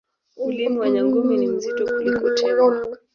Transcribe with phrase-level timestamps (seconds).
[0.37, 2.83] ulimi wa nyangumi ni mzito kuliko tembo